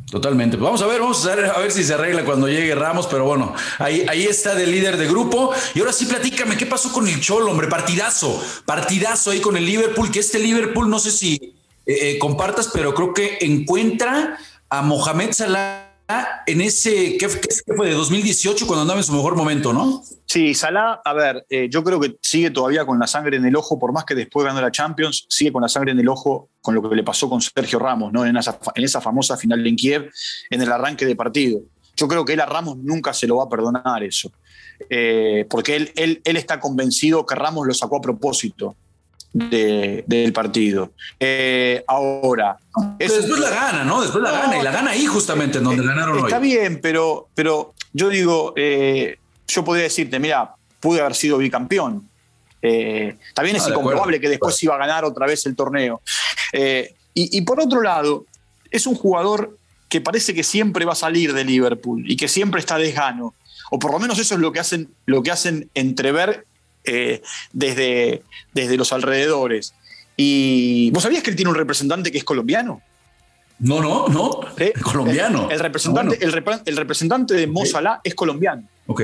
Totalmente. 0.10 0.58
Vamos 0.58 0.82
a 0.82 0.88
ver, 0.88 1.00
vamos 1.00 1.26
a 1.26 1.36
ver, 1.36 1.46
a 1.46 1.60
ver 1.60 1.72
si 1.72 1.84
se 1.84 1.94
arregla 1.94 2.24
cuando 2.26 2.48
llegue 2.48 2.76
Ramos, 2.76 3.08
pero 3.08 3.26
bueno, 3.26 3.54
ahí, 3.80 4.06
ahí 4.10 4.26
está 4.26 4.54
de 4.56 4.68
líder 4.68 4.98
de 4.98 5.08
grupo. 5.08 5.52
Y 5.74 5.80
ahora 5.80 5.94
sí, 5.94 6.06
platícame, 6.06 6.58
¿qué 6.58 6.66
pasó 6.66 6.92
con 6.92 7.08
el 7.08 7.20
Cholo, 7.20 7.50
hombre? 7.52 7.68
Partidazo, 7.68 8.42
partidazo 8.66 9.32
ahí 9.32 9.40
con 9.40 9.58
el 9.58 9.66
Liverpool, 9.66 10.12
que 10.12 10.20
este 10.20 10.40
Liverpool, 10.40 10.90
no 10.90 11.00
sé 11.00 11.12
si 11.12 11.56
eh, 11.86 12.12
eh, 12.12 12.20
compartas, 12.20 12.70
pero 12.74 12.94
creo 12.94 13.14
que 13.14 13.38
encuentra 13.42 14.38
a 14.70 14.82
Mohamed 14.82 15.32
Salah 15.32 15.91
en 16.46 16.62
ese, 16.62 17.18
¿qué, 17.18 17.30
fue? 17.30 17.90
De 17.90 17.94
2018 17.94 18.68
cuando 18.68 18.82
andaba 18.82 19.00
en 19.00 19.04
su 19.04 19.14
mejor 19.14 19.36
momento, 19.36 19.74
¿no? 19.74 20.04
Sí, 20.26 20.54
Salah, 20.54 21.02
a 21.04 21.14
ver, 21.14 21.46
eh, 21.50 21.68
yo 21.70 21.84
creo 21.84 22.00
que 22.00 22.18
sigue 22.22 22.52
todavía 22.52 22.86
con 22.86 23.00
la 23.00 23.08
sangre 23.08 23.38
en 23.38 23.46
el 23.46 23.56
ojo, 23.56 23.78
por 23.78 23.92
más 23.92 24.06
que 24.06 24.16
después 24.16 24.46
ganó 24.46 24.62
la 24.62 24.72
Champions, 24.72 25.26
sigue 25.30 25.52
con 25.52 25.62
la 25.62 25.70
sangre 25.70 25.92
en 25.92 26.00
el 26.00 26.08
ojo 26.08 26.50
con 26.62 26.76
lo 26.76 26.88
que 26.88 26.96
le 26.96 27.04
pasó 27.04 27.30
con 27.30 27.42
Sergio 27.42 27.80
Ramos, 27.80 28.14
¿no? 28.14 28.26
En 28.26 28.38
esa, 28.38 28.60
en 28.76 28.84
esa 28.84 29.02
famosa 29.02 29.38
final 29.38 29.66
en 29.66 29.76
Kiev, 29.76 30.10
en 30.50 30.62
el 30.62 30.72
arranque 30.72 31.06
de 31.06 31.16
partido. 31.16 31.62
Yo 31.96 32.08
creo 32.08 32.24
que 32.24 32.34
él 32.34 32.40
a 32.40 32.46
Ramos 32.46 32.78
nunca 32.78 33.14
se 33.14 33.28
lo 33.28 33.38
va 33.38 33.46
a 33.46 33.50
perdonar 33.50 34.04
eso, 34.04 34.32
porque 35.50 35.76
él, 35.76 35.92
él, 35.96 36.22
él 36.24 36.38
está 36.38 36.60
convencido 36.60 37.26
que 37.26 37.36
Ramos 37.36 37.68
lo 37.68 37.74
sacó 37.74 37.98
a 37.98 38.02
propósito 38.02 38.76
del 39.34 40.34
partido. 40.34 40.92
Eh, 41.20 41.84
ahora. 41.88 42.58
después 42.98 43.40
la 43.40 43.50
gana, 43.50 43.84
¿no? 43.84 44.02
Después 44.02 44.24
la 44.24 44.32
gana, 44.32 44.58
y 44.58 44.64
la 44.64 44.72
gana 44.72 44.92
ahí 44.92 45.06
justamente 45.06 45.60
en 45.60 45.64
donde 45.64 45.86
ganaron 45.86 46.16
está 46.16 46.26
hoy. 46.26 46.32
Está 46.32 46.40
bien, 46.40 46.80
pero, 46.82 47.30
pero 47.34 47.74
yo 47.94 48.10
digo, 48.10 48.54
eh, 48.58 49.18
yo 49.48 49.64
podría 49.64 49.84
decirte, 49.84 50.20
mira, 50.20 50.56
pude 50.80 51.00
haber 51.00 51.16
sido 51.16 51.38
bicampeón. 51.38 52.08
Eh, 52.62 53.18
también 53.34 53.56
es 53.56 53.66
ah, 53.66 53.70
incomprobable 53.70 54.20
que 54.20 54.30
después 54.30 54.62
iba 54.64 54.76
a 54.76 54.78
ganar 54.78 55.06
otra 55.06 55.26
vez 55.26 55.46
el 55.46 55.56
torneo. 55.56 56.02
Y, 56.54 57.38
y, 57.38 57.42
por 57.42 57.60
otro 57.60 57.82
lado, 57.82 58.26
es 58.70 58.88
un 58.88 58.96
jugador 58.96 59.58
que 59.90 60.00
parece 60.00 60.34
que 60.34 60.44
siempre 60.44 60.86
va 60.86 60.94
a 60.94 60.96
salir 60.96 61.34
de 61.34 61.44
Liverpool 61.44 62.10
y 62.10 62.16
que 62.16 62.28
siempre 62.28 62.60
está 62.60 62.78
desgano. 62.78 63.34
O 63.70 63.80
por 63.80 63.92
lo 63.92 64.00
menos 64.00 64.20
eso 64.20 64.36
es 64.36 64.42
lo 64.42 64.52
que 64.52 64.60
hacen, 64.60 64.90
lo 65.06 65.24
que 65.24 65.32
hacen 65.32 65.70
entrever 65.74 66.46
eh, 66.84 67.22
desde, 67.52 68.24
desde 68.54 68.78
los 68.78 68.94
alrededores. 68.94 69.74
¿Y 70.18 70.92
vos 70.92 71.04
sabías 71.04 71.24
que 71.24 71.30
él 71.30 71.36
tiene 71.36 71.50
un 71.50 71.58
representante 71.58 72.12
que 72.12 72.18
es 72.18 72.24
colombiano? 72.24 72.82
No, 73.60 73.80
no, 73.80 74.08
no. 74.08 74.40
Colombiano. 74.84 75.50
El, 75.52 75.60
representante, 75.60 76.18
el, 76.24 76.78
representante 76.78 77.34
de 77.36 77.48
Mo 77.48 77.64
es 78.04 78.16
colombiano. 78.16 78.64
Ok. 78.88 79.02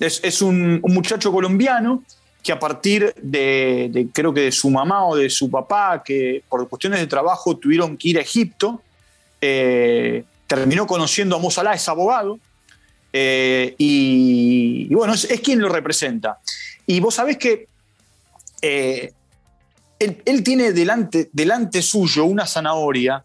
Es, 0.00 0.42
un, 0.42 0.80
muchacho 0.82 1.32
colombiano 1.32 2.02
que 2.42 2.52
a 2.52 2.58
partir 2.58 3.14
de, 3.20 4.08
creo 4.12 4.34
que 4.34 4.40
de 4.40 4.52
su 4.52 4.70
mamá 4.70 5.06
o 5.06 5.14
de 5.14 5.30
su 5.30 5.50
papá, 5.50 6.02
que 6.04 6.42
por 6.48 6.68
cuestiones 6.68 7.00
de 7.00 7.06
trabajo 7.06 7.56
tuvieron 7.56 7.96
que 7.96 8.08
ir 8.08 8.18
a 8.18 8.22
Egipto, 8.22 8.82
eh, 9.40 10.24
terminó 10.46 10.86
conociendo 10.86 11.36
a 11.36 11.38
Mo 11.38 11.48
es 11.48 11.88
abogado, 11.88 12.38
eh, 13.12 13.74
y, 13.78 14.92
bueno, 14.94 15.14
es, 15.14 15.24
es, 15.24 15.40
quien 15.40 15.60
lo 15.60 15.68
representa. 15.68 16.38
Y 16.90 16.98
vos 16.98 17.14
sabés 17.14 17.36
que 17.36 17.68
eh, 18.62 19.12
él, 20.00 20.42
tiene 20.42 20.72
delante, 20.72 21.30
delante 21.32 21.82
suyo 21.82 22.24
una 22.24 22.48
zanahoria 22.48 23.24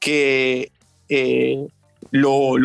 que 0.00 0.72
eh, 1.08 1.64
lo, 2.10 2.56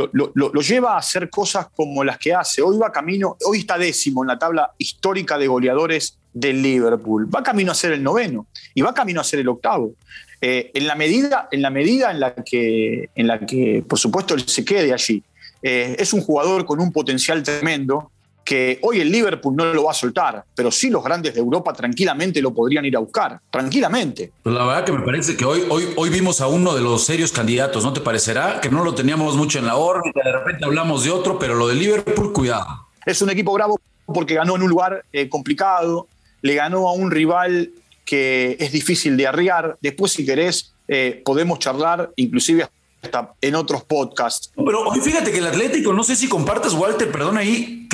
lleva 0.62 0.96
a 0.96 0.98
hacer 0.98 1.30
cosas 1.30 1.68
como 1.76 2.04
las 2.04 2.18
que 2.18 2.34
hace. 2.34 2.64
Hoy 2.64 2.80
va 2.80 2.92
camino, 2.92 3.38
hoy 3.46 3.60
está 3.60 3.78
décimo 3.78 4.24
en 4.24 4.30
la 4.30 4.40
tabla 4.40 4.72
histórica 4.80 5.38
de 5.38 5.46
goleadores 5.46 6.18
del 6.34 6.64
Liverpool. 6.64 7.30
Va 7.32 7.44
camino 7.44 7.72
a 7.72 7.76
ser 7.76 7.92
el 7.92 8.02
noveno 8.02 8.48
y 8.74 8.82
va 8.82 8.92
camino 8.92 9.22
a 9.22 9.24
ser 9.24 9.42
el 9.42 9.50
octavo. 9.50 9.94
Eh, 10.42 10.72
en, 10.74 10.88
la 10.88 10.96
medida, 10.96 11.48
en 11.52 11.62
la 11.62 11.70
medida 11.70 12.10
en 12.10 12.20
la 12.20 12.34
que, 12.34 13.12
en 13.14 13.28
la 13.28 13.40
que, 13.46 13.84
por 13.88 14.00
supuesto, 14.00 14.34
él 14.34 14.48
se 14.48 14.66
quede 14.66 14.94
allí. 14.94 15.22
es 15.62 16.12
un 16.12 16.22
jugador 16.22 16.66
con 16.66 16.80
un 16.80 16.92
potencial 16.92 17.44
tremendo 17.44 18.10
que 18.50 18.80
hoy 18.82 19.00
el 19.00 19.12
Liverpool 19.12 19.56
no 19.56 19.72
lo 19.72 19.84
va 19.84 19.92
a 19.92 19.94
soltar, 19.94 20.44
pero 20.56 20.72
sí 20.72 20.90
los 20.90 21.04
grandes 21.04 21.36
de 21.36 21.40
Europa 21.40 21.72
tranquilamente 21.72 22.42
lo 22.42 22.52
podrían 22.52 22.84
ir 22.84 22.96
a 22.98 23.00
buscar, 23.00 23.40
tranquilamente. 23.52 24.32
Pues 24.42 24.56
la 24.56 24.66
verdad 24.66 24.86
que 24.86 24.92
me 24.92 25.02
parece 25.02 25.38
que 25.38 25.46
hoy, 25.46 25.66
hoy, 25.70 25.90
hoy 25.96 26.10
vimos 26.10 26.42
a 26.42 26.48
uno 26.48 26.74
de 26.74 26.82
los 26.82 27.06
serios 27.06 27.32
candidatos, 27.32 27.84
¿no 27.84 27.94
te 27.94 28.02
parecerá? 28.02 28.60
Que 28.60 28.72
no 28.72 28.84
lo 28.84 28.96
teníamos 28.96 29.36
mucho 29.36 29.60
en 29.60 29.68
la 29.68 29.76
órbita, 29.76 30.22
de 30.26 30.32
repente 30.32 30.66
hablamos 30.66 31.04
de 31.04 31.12
otro, 31.12 31.38
pero 31.38 31.54
lo 31.54 31.68
de 31.68 31.76
Liverpool, 31.76 32.34
cuidado. 32.34 32.88
Es 33.06 33.22
un 33.22 33.30
equipo 33.30 33.54
bravo 33.54 33.80
porque 34.08 34.34
ganó 34.34 34.56
en 34.56 34.64
un 34.64 34.70
lugar 34.72 35.06
eh, 35.14 35.30
complicado, 35.30 36.08
le 36.42 36.56
ganó 36.56 36.90
a 36.90 36.94
un 36.94 37.12
rival 37.12 37.70
que 38.04 38.58
es 38.60 38.72
difícil 38.72 39.16
de 39.16 39.28
arriar. 39.28 39.78
Después, 39.80 40.12
si 40.12 40.26
querés, 40.26 40.74
eh, 40.88 41.22
podemos 41.24 41.60
charlar, 41.60 42.10
inclusive 42.16 42.68
hasta 43.04 43.32
en 43.42 43.54
otros 43.54 43.84
podcasts. 43.84 44.52
Pero 44.56 44.90
hoy 44.90 45.00
fíjate 45.02 45.32
que 45.32 45.38
el 45.38 45.46
Atlético, 45.46 45.94
no 45.94 46.04
sé 46.04 46.16
si 46.16 46.28
compartas, 46.28 46.74
Walter, 46.74 47.12
perdón 47.12 47.38
ahí, 47.38 47.88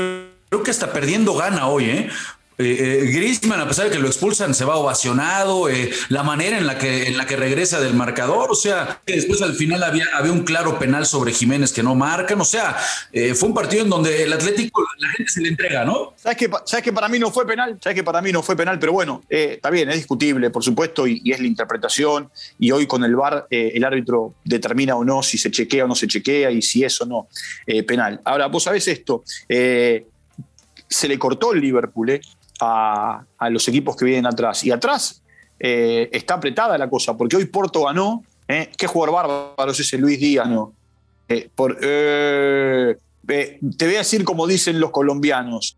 creo 0.56 0.64
que 0.64 0.72
está 0.72 0.94
perdiendo 0.94 1.34
gana 1.36 1.68
hoy, 1.68 1.86
¿eh? 1.86 2.10
Eh, 2.58 2.78
eh, 2.80 3.12
Griezmann, 3.12 3.60
a 3.60 3.68
pesar 3.68 3.86
de 3.86 3.92
que 3.92 4.00
lo 4.00 4.08
expulsan, 4.08 4.54
se 4.54 4.64
va 4.64 4.78
ovacionado, 4.78 5.68
eh, 5.68 5.92
la 6.08 6.24
manera 6.24 6.58
en 6.58 6.66
la, 6.66 6.78
que, 6.78 7.08
en 7.08 7.18
la 7.18 7.26
que 7.26 7.36
regresa 7.36 7.82
del 7.82 7.94
marcador, 7.94 8.50
o 8.50 8.56
sea, 8.56 9.02
después 9.06 9.42
al 9.42 9.56
final 9.56 9.84
había, 9.84 10.06
había 10.14 10.32
un 10.32 10.44
claro 10.44 10.80
penal 10.80 11.06
sobre 11.06 11.34
Jiménez 11.34 11.74
que 11.74 11.84
no 11.84 11.96
marcan, 11.96 12.40
o 12.40 12.46
sea, 12.46 12.78
fue 13.36 13.50
un 13.50 13.54
partido 13.54 13.84
en 13.84 13.90
donde 13.90 14.24
el 14.24 14.32
Atlético, 14.32 14.86
la 15.00 15.10
gente 15.10 15.32
se 15.32 15.42
le 15.42 15.50
entrega, 15.50 15.84
¿no? 15.84 16.14
¿Sabes 16.16 16.38
que, 16.38 16.50
¿Sabes 16.66 16.84
que 16.84 16.94
para 16.94 17.10
mí 17.10 17.20
no 17.20 17.30
fue 17.30 17.46
penal? 17.46 17.78
¿Sabes 17.82 17.96
que 17.96 18.04
para 18.04 18.22
mí 18.22 18.32
no 18.32 18.42
fue 18.42 18.56
penal? 18.56 18.80
Pero 18.80 18.94
bueno, 18.94 19.24
está 19.28 19.70
bien, 19.70 19.90
es 19.90 19.96
discutible, 19.96 20.50
por 20.50 20.64
supuesto, 20.64 21.08
y, 21.08 21.22
es 21.26 21.40
la 21.40 21.48
interpretación, 21.48 22.30
y 22.58 22.72
hoy 22.72 22.88
con 22.88 23.04
el 23.04 23.16
VAR 23.16 23.48
el 23.50 23.84
árbitro 23.84 24.36
determina 24.46 24.96
o 24.96 25.04
no 25.04 25.24
si 25.24 25.38
se 25.38 25.52
chequea 25.52 25.84
o 25.84 25.88
no 25.88 25.96
se 25.96 26.08
chequea, 26.08 26.52
y 26.52 26.62
si 26.62 26.86
es 26.86 27.02
o 27.02 27.06
no 27.06 27.28
penal. 27.86 28.22
Ahora, 28.24 28.48
vos 28.48 28.64
sabés 28.64 28.88
esto, 28.88 29.24
se 30.96 31.10
le 31.10 31.20
cortó 31.20 31.54
el 31.54 31.60
Liverpool, 31.60 32.10
¿eh? 32.10 32.22
a, 32.62 33.26
los 33.50 33.68
equipos 33.68 33.96
que 33.96 34.06
vienen 34.06 34.26
atrás. 34.26 34.64
Y 34.64 34.72
atrás 34.72 35.22
eh, 35.60 36.10
está 36.12 36.36
apretada 36.36 36.78
la 36.78 36.90
cosa, 36.90 37.18
porque 37.18 37.36
hoy 37.36 37.46
Porto 37.46 37.84
ganó. 37.84 38.24
¿eh? 38.48 38.72
¿Qué 38.78 38.88
jugador 38.88 39.16
bárbaro 39.16 39.72
es 39.72 39.80
ese 39.80 39.98
Luis 39.98 40.20
Díaz? 40.20 40.48
No? 40.48 40.74
Eh, 41.28 41.50
te 41.58 43.86
voy 43.86 43.96
a 43.96 44.00
decir 44.00 44.24
como 44.24 44.48
dicen 44.48 44.80
los 44.80 44.92
colombianos. 44.92 45.78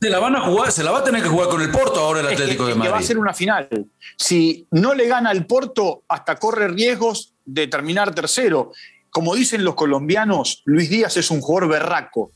Se 0.00 0.08
la 0.08 0.18
van 0.18 0.34
a 0.34 0.40
jugar, 0.40 0.72
se 0.72 0.82
la 0.82 0.90
va 0.90 0.98
a 0.98 1.04
tener 1.04 1.22
que 1.22 1.28
jugar 1.28 1.48
con 1.48 1.60
el 1.60 1.70
Porto 1.70 2.00
ahora 2.00 2.20
el 2.20 2.26
Atlético 2.26 2.66
de 2.66 2.74
Madrid. 2.74 2.92
va 2.92 2.98
a 2.98 3.02
ser 3.02 3.18
una 3.18 3.34
final. 3.34 3.68
Si 4.16 4.66
no 4.70 4.94
le 4.94 5.06
gana 5.06 5.30
el 5.30 5.46
Porto, 5.46 6.02
hasta 6.08 6.36
corre 6.36 6.68
riesgos 6.68 7.34
de 7.44 7.68
terminar 7.68 8.14
tercero. 8.14 8.72
Como 9.10 9.34
dicen 9.34 9.62
los 9.62 9.74
colombianos, 9.74 10.62
Luis 10.64 10.88
Díaz 10.88 11.18
es 11.18 11.30
un 11.30 11.40
jugador 11.40 11.68
berraco. 11.68 12.32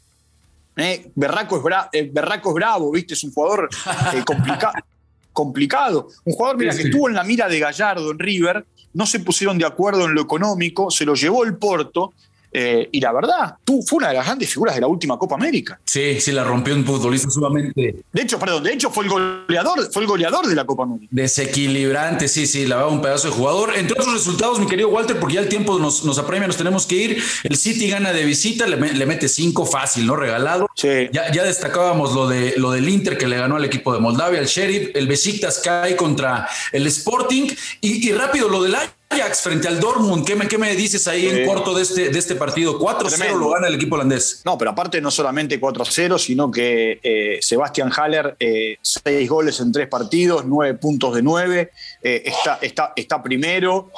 ¿Eh? 0.76 1.11
Berraco, 1.14 1.56
es 1.56 1.62
eh, 1.92 2.11
Berraco 2.12 2.50
es 2.50 2.54
bravo, 2.54 2.92
¿viste? 2.92 3.14
Es 3.14 3.25
un 3.25 3.33
jugador 3.33 3.68
eh, 4.14 4.23
complicado. 5.33 6.09
Un 6.25 6.33
jugador, 6.33 6.56
mira, 6.56 6.75
que 6.75 6.83
estuvo 6.83 7.09
en 7.09 7.14
la 7.14 7.25
mira 7.25 7.49
de 7.49 7.59
Gallardo 7.59 8.11
en 8.11 8.18
River, 8.18 8.64
no 8.95 9.06
se 9.06 9.21
pusieron 9.21 9.59
de 9.59 9.66
acuerdo 9.66 10.06
en 10.06 10.14
lo 10.14 10.23
económico, 10.23 10.90
se 10.90 11.04
lo 11.04 11.14
llevó 11.14 11.45
el 11.45 11.56
Porto 11.56 12.12
eh, 12.58 12.88
y 12.90 13.00
la 13.00 13.12
verdad, 13.12 13.56
tú 13.62 13.82
fue 13.86 13.98
una 13.98 14.08
de 14.08 14.14
las 14.14 14.25
grandes 14.25 14.48
figuras 14.48 14.75
de 14.75 14.80
la 14.80 14.86
última 14.86 15.18
Copa 15.18 15.34
América. 15.34 15.78
Sí, 15.84 16.18
sí, 16.22 16.32
la 16.32 16.42
rompió 16.42 16.75
un 16.75 16.86
futbolista 16.86 17.28
sumamente. 17.28 17.96
De 18.10 18.22
hecho, 18.22 18.38
perdón, 18.38 18.62
de 18.62 18.72
hecho 18.72 18.88
fue 18.90 19.04
el 19.04 19.10
goleador, 19.10 19.92
fue 19.92 20.00
el 20.00 20.08
goleador 20.08 20.46
de 20.46 20.54
la 20.54 20.64
Copa 20.64 20.84
América. 20.84 21.08
Desequilibrante, 21.10 22.28
sí, 22.28 22.46
sí, 22.46 22.64
la 22.64 22.76
va 22.76 22.86
un 22.86 23.02
pedazo 23.02 23.28
de 23.28 23.34
jugador. 23.34 23.76
Entre 23.76 23.92
otros 23.92 24.10
resultados, 24.10 24.58
mi 24.58 24.66
querido 24.66 24.88
Walter, 24.88 25.20
porque 25.20 25.34
ya 25.34 25.42
el 25.42 25.50
tiempo 25.50 25.78
nos, 25.78 26.18
apremia, 26.18 26.46
nos 26.46 26.56
tenemos 26.56 26.86
que 26.86 26.94
ir. 26.94 27.22
El 27.44 27.58
City 27.58 27.90
gana 27.90 28.14
de 28.14 28.25
visita, 28.25 28.66
le, 28.66 29.04
mete 29.04 29.28
cinco 29.28 29.66
fácil, 29.66 30.06
¿no? 30.06 30.16
Regalado. 30.16 30.66
Sí. 30.76 31.10
Ya, 31.12 31.30
ya, 31.30 31.44
destacábamos 31.44 32.14
lo, 32.14 32.26
de, 32.26 32.54
lo 32.56 32.70
del 32.70 32.88
Inter 32.88 33.18
que 33.18 33.26
le 33.26 33.36
ganó 33.36 33.56
al 33.56 33.66
equipo 33.66 33.92
de 33.92 34.00
Moldavia, 34.00 34.40
el 34.40 34.46
Sheriff, 34.46 34.96
el 34.96 35.06
Besiktas 35.08 35.60
cae 35.62 35.94
contra 35.94 36.48
el 36.72 36.86
Sporting 36.86 37.50
y, 37.82 38.08
y 38.08 38.12
rápido 38.12 38.48
lo 38.48 38.62
del 38.62 38.76
año 38.76 38.96
Ajax 39.08 39.42
frente 39.42 39.68
al 39.68 39.78
Dortmund. 39.78 40.26
¿Qué 40.26 40.34
me, 40.34 40.48
qué 40.48 40.58
me 40.58 40.75
dices 40.75 41.06
ahí 41.06 41.28
en 41.28 41.46
corto 41.46 41.75
de 41.75 41.82
este, 41.82 42.10
de 42.10 42.18
este 42.18 42.34
partido? 42.34 42.78
4-0 42.78 43.38
lo 43.38 43.50
gana 43.50 43.68
el 43.68 43.75
equipo 43.75 43.94
holandés. 43.94 44.42
No, 44.44 44.58
pero 44.58 44.72
aparte 44.72 45.00
no 45.00 45.10
solamente 45.10 45.60
4-0, 45.60 46.18
sino 46.18 46.50
que 46.50 46.98
eh, 47.02 47.38
Sebastián 47.40 47.90
Haller, 47.96 48.36
eh, 48.40 48.78
seis 48.82 49.28
goles 49.28 49.60
en 49.60 49.70
tres 49.70 49.88
partidos, 49.88 50.44
nueve 50.44 50.75
puntos 50.75 51.14
de 51.14 51.22
nueve, 51.22 51.70
eh, 52.02 52.22
está, 52.25 52.58
está, 52.60 52.92
está 52.96 53.22
primero, 53.22 53.90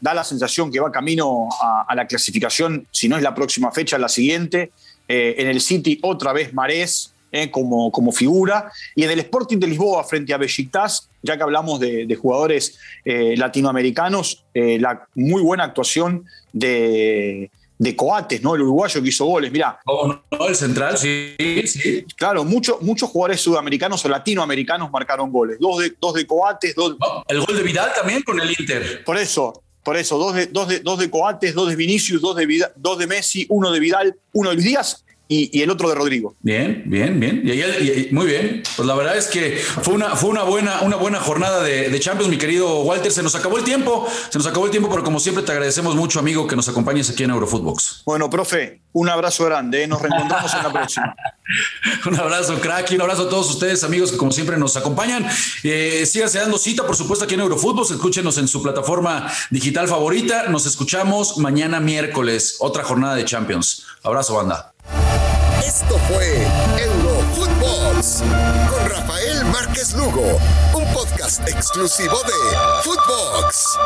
da 0.00 0.14
la 0.14 0.24
sensación 0.24 0.72
que 0.72 0.80
va 0.80 0.90
camino 0.90 1.48
a, 1.60 1.94
la 1.94 2.06
clasificación, 2.06 2.86
si 2.90 3.08
no 3.08 3.16
es 3.16 3.22
la 3.22 3.34
próxima 3.34 3.70
fecha, 3.70 3.98
la 3.98 4.08
siguiente. 4.08 4.70
en 5.08 5.46
el 5.46 5.60
City 5.60 5.98
otra 6.02 6.32
vez 6.32 6.52
Marés, 6.52 7.12
eh, 7.30 7.50
como, 7.50 7.92
como, 7.92 8.10
figura. 8.10 8.72
Y 8.94 9.04
en 9.04 9.10
el 9.10 9.18
Sporting 9.20 9.58
de 9.58 9.66
Lisboa 9.66 10.02
frente 10.04 10.32
a 10.32 10.38
Besiktas, 10.38 11.10
ya 11.22 11.36
que 11.36 11.42
hablamos 11.42 11.78
de, 11.78 12.18
jugadores 12.20 12.78
eh, 13.04 13.34
latinoamericanos, 13.36 14.44
eh, 14.54 14.78
la 14.80 15.06
muy 15.14 15.42
buena 15.42 15.64
actuación 15.64 16.24
de, 16.52 17.50
de, 17.78 17.96
Coates, 17.96 18.42
¿no? 18.42 18.54
el 18.54 18.62
uruguayo 18.62 19.02
que 19.02 19.08
hizo 19.08 19.26
goles. 19.26 19.52
Mirá. 19.52 19.78
Oh, 19.84 20.08
no, 20.08 20.48
el 20.48 20.56
central, 20.56 20.96
sí, 20.96 21.36
sí. 21.66 22.06
Claro, 22.16 22.44
muchos 22.44 23.10
jugadores 23.10 23.40
sudamericanos 23.40 24.02
o 24.04 24.08
latinoamericanos 24.08 24.90
marcaron 24.90 25.30
goles. 25.30 25.58
Dos 25.60 25.80
de, 25.80 25.94
dos 26.00 26.14
de 26.14 26.26
Coates, 26.26 26.74
dos. 26.74 26.96
el 27.28 27.40
gol 27.40 27.56
de 27.56 27.62
Vidal 27.62 27.90
también 27.94 28.22
con 28.22 28.40
el 28.40 28.50
Inter. 28.58 29.04
Por 29.04 29.18
eso, 29.18 29.62
por 29.82 29.96
eso, 29.96 30.16
dos 30.16 30.34
de, 30.34 30.46
dos 30.46 30.68
de, 30.68 30.80
dos 30.80 30.98
de 30.98 31.10
Coates, 31.10 31.54
dos 31.54 31.68
de 31.68 31.76
Vinicius, 31.76 32.22
dos 32.22 32.36
de, 32.36 32.66
dos 32.76 32.98
de 32.98 33.06
Messi, 33.06 33.44
uno 33.50 33.70
de 33.70 33.80
Vidal, 33.80 34.16
uno 34.32 34.48
de 34.48 34.54
Luis 34.54 34.66
Díaz 34.66 35.04
y, 35.28 35.60
el 35.60 35.70
otro 35.70 35.88
de 35.88 35.94
Rodrigo. 35.94 36.34
Bien, 36.40 36.82
bien, 36.86 37.20
bien. 37.20 37.42
Y, 37.44 38.12
muy 38.14 38.26
bien. 38.26 38.62
Pues 38.76 38.86
la 38.86 38.94
verdad 38.94 39.16
es 39.16 39.26
que 39.26 39.56
fue 39.82 39.94
una, 39.94 40.16
fue 40.16 40.30
una, 40.30 40.42
buena, 40.42 40.80
una 40.80 40.96
buena 40.96 41.20
jornada 41.20 41.62
de, 41.62 41.90
de, 41.90 42.00
Champions, 42.00 42.30
mi 42.30 42.38
querido 42.38 42.80
Walter. 42.80 43.12
Se 43.12 43.22
nos 43.22 43.34
acabó 43.34 43.58
el 43.58 43.64
tiempo, 43.64 44.08
se 44.30 44.38
nos 44.38 44.46
acabó 44.46 44.64
el 44.64 44.70
tiempo, 44.70 44.88
pero 44.88 45.04
como 45.04 45.20
siempre 45.20 45.44
te 45.44 45.52
agradecemos 45.52 45.94
mucho, 45.94 46.18
amigo, 46.18 46.46
que 46.46 46.56
nos 46.56 46.68
acompañes 46.68 47.10
aquí 47.10 47.24
en 47.24 47.30
Eurofootbox. 47.30 48.02
Bueno, 48.06 48.30
profe, 48.30 48.80
un 48.92 49.08
abrazo 49.08 49.44
grande. 49.44 49.82
¿eh? 49.82 49.86
Nos 49.86 50.00
reencontramos 50.00 50.52
en 50.54 50.62
la 50.62 50.72
próxima. 50.72 51.14
un 52.06 52.18
abrazo, 52.18 52.58
crack, 52.60 52.90
y 52.90 52.94
un 52.94 53.02
abrazo 53.02 53.22
a 53.22 53.28
todos 53.28 53.50
ustedes, 53.50 53.84
amigos, 53.84 54.10
que 54.10 54.16
como 54.16 54.32
siempre 54.32 54.56
nos 54.56 54.76
acompañan. 54.76 55.26
Eh, 55.62 56.04
síganse 56.06 56.38
dando 56.38 56.58
cita, 56.58 56.86
por 56.86 56.96
supuesto, 56.96 57.24
aquí 57.24 57.34
en 57.34 57.40
Eurofootbox. 57.40 57.90
Escúchenos 57.92 58.38
en 58.38 58.48
su 58.48 58.62
plataforma 58.62 59.30
digital 59.50 59.88
favorita. 59.88 60.48
Nos 60.48 60.66
escuchamos 60.66 61.36
mañana 61.38 61.80
miércoles, 61.80 62.56
otra 62.60 62.82
jornada 62.82 63.14
de 63.14 63.24
Champions. 63.24 63.84
Abrazo, 64.02 64.34
banda. 64.34 64.72
Esto 65.64 65.98
fue 66.08 66.46
Eurofootbox 66.78 68.22
con 68.70 68.90
Rafael 68.90 69.44
Márquez 69.46 69.94
Lugo, 69.94 70.38
un 70.74 70.92
podcast 70.92 71.46
exclusivo 71.48 72.18
de 72.24 72.82
Footbox. 72.82 73.78